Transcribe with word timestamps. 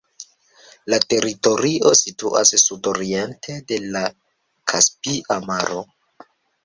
La 0.93 0.97
teritorio 1.13 1.91
situas 1.99 2.53
sudoriente 2.63 3.59
de 3.73 3.79
la 3.97 4.05
Kaspia 4.73 5.39
Maro. 5.51 5.85